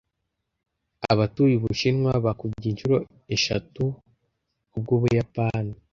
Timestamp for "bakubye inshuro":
2.25-2.97